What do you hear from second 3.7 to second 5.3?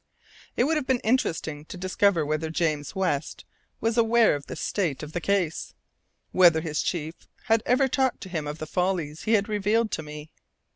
was aware of the state of the